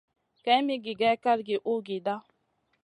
[0.45, 2.15] Kaïn mi gigè kalgi uhgida.